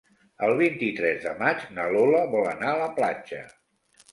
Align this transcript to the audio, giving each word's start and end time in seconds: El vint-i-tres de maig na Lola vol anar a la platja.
El 0.45 0.53
vint-i-tres 0.61 1.19
de 1.27 1.33
maig 1.43 1.67
na 1.75 1.85
Lola 1.97 2.25
vol 2.33 2.51
anar 2.55 2.73
a 2.73 2.81
la 2.83 2.89
platja. 2.99 3.47